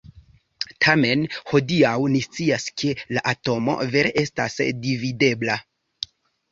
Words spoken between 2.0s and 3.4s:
ni scias ke la